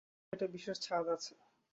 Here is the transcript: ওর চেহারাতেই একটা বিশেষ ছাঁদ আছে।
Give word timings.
ওর 0.03 0.07
চেহারাতেই 0.07 0.33
একটা 0.33 0.47
বিশেষ 0.55 0.77
ছাঁদ 0.79 1.05
আছে। 1.15 1.33